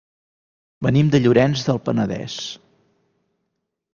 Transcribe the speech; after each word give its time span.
Venim 0.85 1.09
de 1.15 1.19
Llorenç 1.25 1.65
del 1.69 1.81
Penedès. 1.89 2.39